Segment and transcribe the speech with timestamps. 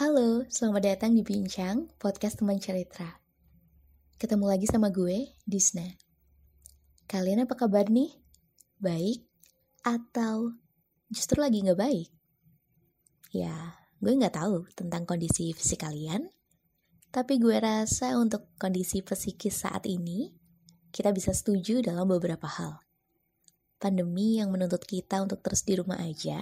[0.00, 3.20] Halo, selamat datang di Bincang, podcast teman cerita.
[4.16, 5.84] Ketemu lagi sama gue, Disna.
[7.04, 8.08] Kalian apa kabar nih?
[8.80, 9.28] Baik?
[9.84, 10.56] Atau
[11.12, 12.08] justru lagi gak baik?
[13.36, 13.52] Ya,
[14.00, 16.32] gue gak tahu tentang kondisi fisik kalian,
[17.12, 20.32] tapi gue rasa untuk kondisi psikis saat ini,
[20.96, 22.80] kita bisa setuju dalam beberapa hal.
[23.76, 26.40] Pandemi yang menuntut kita untuk terus di rumah aja,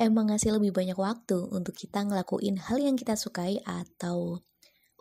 [0.00, 4.42] emang ngasih lebih banyak waktu untuk kita ngelakuin hal yang kita sukai atau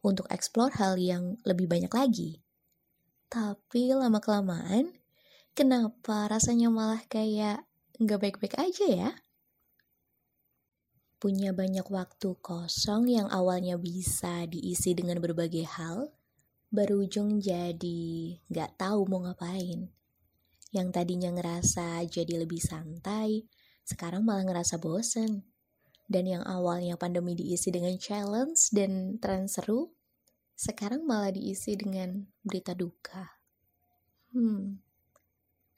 [0.04, 2.44] untuk explore hal yang lebih banyak lagi.
[3.32, 4.94] Tapi lama-kelamaan,
[5.58, 7.66] kenapa rasanya malah kayak
[7.98, 9.12] nggak baik-baik aja ya?
[11.18, 16.12] Punya banyak waktu kosong yang awalnya bisa diisi dengan berbagai hal,
[16.68, 19.88] berujung jadi nggak tahu mau ngapain.
[20.76, 23.48] Yang tadinya ngerasa jadi lebih santai,
[23.84, 25.44] sekarang malah ngerasa bosen.
[26.04, 29.92] Dan yang awalnya pandemi diisi dengan challenge dan tren seru,
[30.54, 33.40] sekarang malah diisi dengan berita duka.
[34.36, 34.84] Hmm,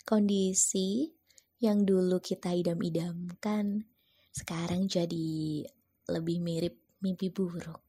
[0.01, 1.13] kondisi
[1.61, 3.85] yang dulu kita idam-idamkan,
[4.33, 5.63] sekarang jadi
[6.09, 7.81] lebih mirip mimpi buruk.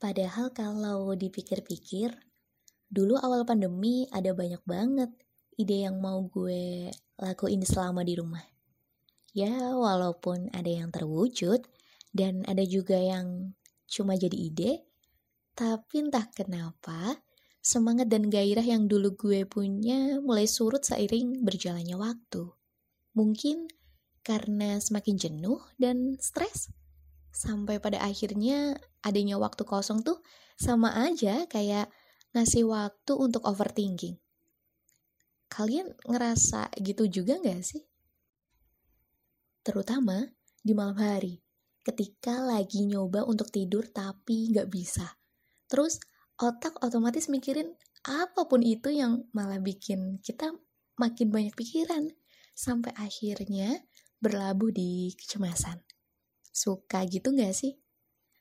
[0.00, 2.16] Padahal kalau dipikir-pikir,
[2.88, 5.12] dulu awal pandemi ada banyak banget
[5.60, 6.88] ide yang mau gue
[7.20, 8.42] lakuin selama di rumah.
[9.30, 11.62] Ya, walaupun ada yang terwujud
[12.10, 13.54] dan ada juga yang
[13.86, 14.72] cuma jadi ide,
[15.54, 17.20] tapi entah kenapa
[17.60, 22.48] semangat dan gairah yang dulu gue punya mulai surut seiring berjalannya waktu.
[23.14, 23.68] Mungkin
[24.24, 26.72] karena semakin jenuh dan stres.
[27.30, 28.74] Sampai pada akhirnya
[29.06, 30.18] adanya waktu kosong tuh
[30.58, 31.92] sama aja kayak
[32.34, 34.18] ngasih waktu untuk overthinking.
[35.50, 37.82] Kalian ngerasa gitu juga gak sih?
[39.66, 40.22] Terutama
[40.62, 41.42] di malam hari,
[41.82, 45.18] ketika lagi nyoba untuk tidur tapi gak bisa.
[45.66, 45.98] Terus
[46.38, 47.74] otak otomatis mikirin
[48.06, 50.54] apa pun itu yang malah bikin kita
[50.96, 52.08] makin banyak pikiran.
[52.54, 53.84] Sampai akhirnya
[54.20, 55.80] berlabuh di kecemasan.
[56.52, 57.80] Suka gitu gak sih?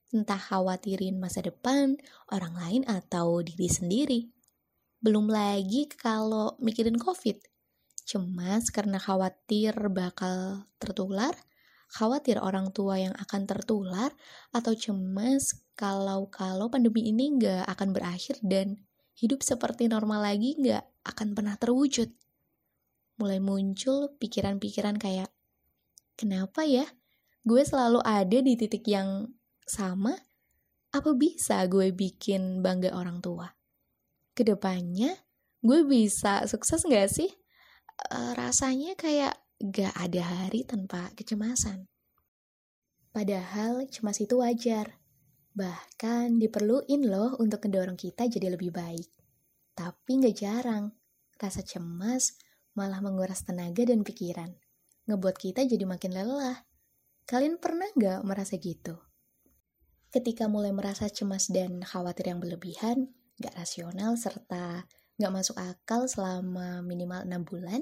[0.10, 1.96] Entah khawatirin masa depan,
[2.34, 4.20] orang lain, atau diri sendiri.
[5.00, 7.40] Belum lagi kalau mikirin COVID.
[8.04, 11.32] Cemas karena khawatir bakal tertular,
[11.88, 14.12] khawatir orang tua yang akan tertular,
[14.52, 18.76] atau cemas kalau-kalau pandemi ini nggak akan berakhir dan
[19.16, 22.12] hidup seperti normal lagi nggak akan pernah terwujud.
[23.24, 25.32] Mulai muncul pikiran-pikiran kayak,
[26.20, 26.84] kenapa ya
[27.48, 29.32] gue selalu ada di titik yang
[29.64, 30.12] sama?
[30.92, 33.59] Apa bisa gue bikin bangga orang tua?
[34.40, 35.12] Ke depannya
[35.60, 37.28] gue bisa sukses gak sih?
[38.08, 41.84] Uh, rasanya kayak gak ada hari tanpa kecemasan.
[43.12, 44.96] Padahal cemas itu wajar.
[45.52, 49.12] Bahkan diperluin loh untuk mendorong kita jadi lebih baik.
[49.76, 50.96] Tapi gak jarang,
[51.36, 52.40] rasa cemas
[52.80, 54.56] malah menguras tenaga dan pikiran.
[55.12, 56.64] Ngebuat kita jadi makin lelah.
[57.28, 58.96] Kalian pernah gak merasa gitu?
[60.16, 64.84] Ketika mulai merasa cemas dan khawatir yang berlebihan, gak rasional, serta
[65.20, 67.82] gak masuk akal selama minimal 6 bulan,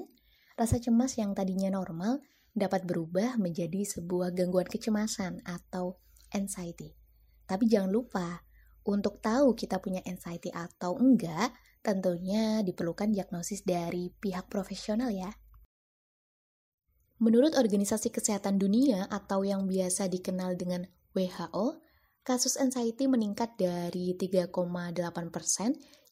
[0.58, 2.18] rasa cemas yang tadinya normal
[2.54, 6.02] dapat berubah menjadi sebuah gangguan kecemasan atau
[6.34, 6.98] anxiety.
[7.46, 8.42] Tapi jangan lupa,
[8.88, 11.54] untuk tahu kita punya anxiety atau enggak,
[11.84, 15.30] tentunya diperlukan diagnosis dari pihak profesional ya.
[17.18, 21.82] Menurut Organisasi Kesehatan Dunia atau yang biasa dikenal dengan WHO,
[22.28, 24.52] kasus anxiety meningkat dari 3,8%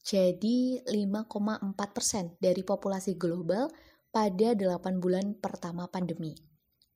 [0.01, 3.69] jadi 5,4% dari populasi global
[4.09, 6.33] pada 8 bulan pertama pandemi.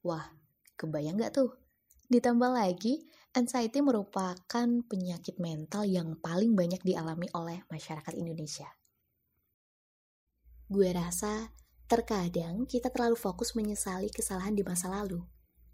[0.02, 0.26] Wah,
[0.74, 1.54] kebayang nggak tuh?
[2.10, 3.06] Ditambah lagi,
[3.38, 8.74] anxiety merupakan penyakit mental yang paling banyak dialami oleh masyarakat Indonesia.
[10.66, 11.54] Gue rasa
[11.86, 15.22] terkadang kita terlalu fokus menyesali kesalahan di masa lalu,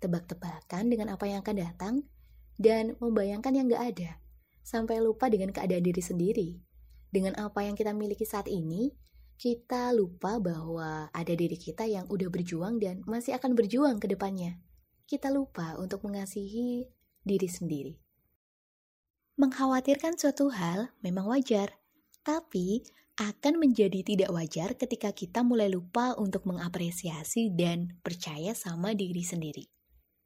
[0.04, 1.96] tebak-tebakan dengan apa yang akan datang,
[2.58, 4.10] dan membayangkan yang gak ada,
[4.66, 6.50] sampai lupa dengan keadaan diri sendiri.
[7.08, 8.92] Dengan apa yang kita miliki saat ini,
[9.38, 14.58] kita lupa bahwa ada diri kita yang udah berjuang dan masih akan berjuang ke depannya.
[15.06, 16.90] Kita lupa untuk mengasihi
[17.22, 17.94] diri sendiri.
[19.38, 21.78] Mengkhawatirkan suatu hal memang wajar,
[22.26, 22.82] tapi
[23.18, 29.70] akan menjadi tidak wajar ketika kita mulai lupa untuk mengapresiasi dan percaya sama diri sendiri.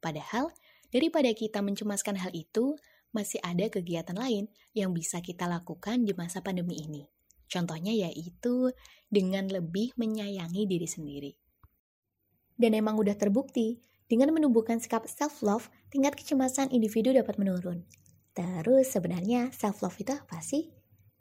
[0.00, 0.52] Padahal,
[0.92, 2.76] Daripada kita mencemaskan hal itu,
[3.16, 7.08] masih ada kegiatan lain yang bisa kita lakukan di masa pandemi ini.
[7.48, 8.72] Contohnya yaitu
[9.08, 11.32] dengan lebih menyayangi diri sendiri.
[12.56, 13.80] Dan emang udah terbukti,
[14.12, 17.80] Dengan menumbuhkan sikap self-love, tingkat kecemasan individu dapat menurun.
[18.36, 20.68] Terus sebenarnya self-love itu apa sih?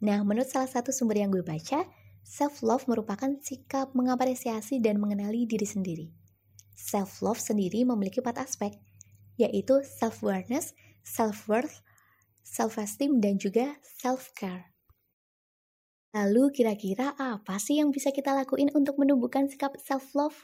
[0.04, 1.88] Nah, menurut salah satu sumber yang gue baca,
[2.28, 6.12] self-love merupakan sikap mengapresiasi dan mengenali diri sendiri.
[6.76, 8.76] Self-love sendiri memiliki empat aspek,
[9.48, 11.82] yaitu self-awareness, self-worth,
[12.46, 14.72] self-esteem, dan juga self-care.
[16.12, 20.44] Lalu kira-kira apa sih yang bisa kita lakuin untuk menumbuhkan sikap self-love?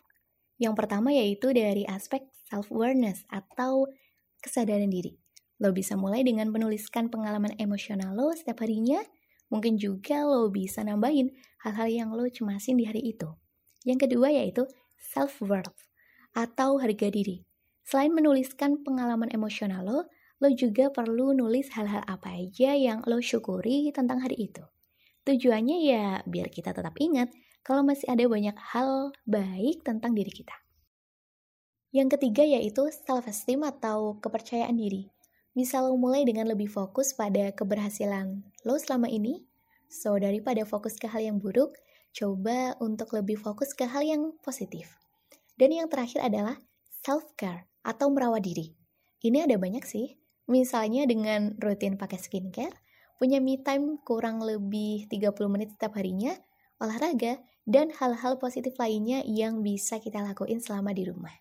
[0.56, 3.92] Yang pertama yaitu dari aspek self-awareness atau
[4.40, 5.20] kesadaran diri.
[5.58, 9.02] Lo bisa mulai dengan menuliskan pengalaman emosional lo setiap harinya.
[9.52, 11.34] Mungkin juga lo bisa nambahin
[11.66, 13.28] hal-hal yang lo cemasin di hari itu.
[13.88, 14.68] Yang kedua yaitu
[15.00, 15.76] self-worth
[16.36, 17.47] atau harga diri.
[17.88, 20.00] Selain menuliskan pengalaman emosional lo,
[20.44, 24.60] lo juga perlu nulis hal-hal apa aja yang lo syukuri tentang hari itu.
[25.24, 27.32] Tujuannya ya biar kita tetap ingat
[27.64, 30.52] kalau masih ada banyak hal baik tentang diri kita.
[31.96, 35.08] Yang ketiga yaitu self-esteem atau kepercayaan diri.
[35.56, 39.48] Bisa lo mulai dengan lebih fokus pada keberhasilan lo selama ini.
[39.88, 41.80] So, daripada fokus ke hal yang buruk,
[42.12, 45.00] coba untuk lebih fokus ke hal yang positif.
[45.56, 46.60] Dan yang terakhir adalah
[47.08, 48.76] self-care atau merawat diri.
[49.24, 50.20] Ini ada banyak sih.
[50.52, 52.76] Misalnya dengan rutin pakai skincare,
[53.16, 56.36] punya me time kurang lebih 30 menit setiap harinya,
[56.84, 61.34] olahraga, dan hal-hal positif lainnya yang bisa kita lakuin selama di rumah.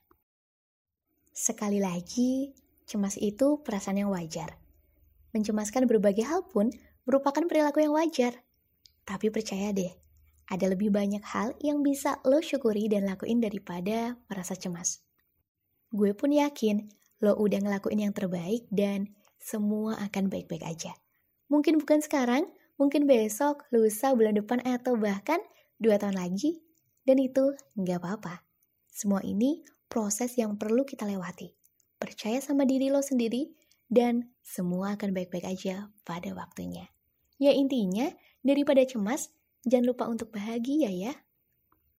[1.31, 2.51] Sekali lagi,
[2.89, 4.59] cemas itu perasaan yang wajar.
[5.37, 6.73] Mencemaskan berbagai hal pun
[7.05, 8.43] merupakan perilaku yang wajar.
[9.07, 9.93] Tapi percaya deh,
[10.51, 15.07] ada lebih banyak hal yang bisa lo syukuri dan lakuin daripada merasa cemas.
[15.97, 16.93] Gue pun yakin
[17.25, 20.93] lo udah ngelakuin yang terbaik dan semua akan baik-baik aja.
[21.49, 25.41] Mungkin bukan sekarang, mungkin besok, lusa, bulan depan, atau bahkan
[25.81, 26.61] dua tahun lagi.
[27.09, 28.45] Dan itu nggak apa-apa.
[28.93, 31.57] Semua ini proses yang perlu kita lewati.
[31.97, 33.57] Percaya sama diri lo sendiri,
[33.89, 36.93] dan semua akan baik-baik aja pada waktunya.
[37.41, 38.13] Ya intinya,
[38.45, 39.33] daripada cemas,
[39.65, 41.17] jangan lupa untuk bahagia ya.